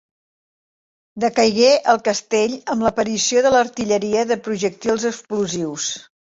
[1.23, 5.93] Decaigué el castell amb l'aparició de l'artilleria de projectils explosius.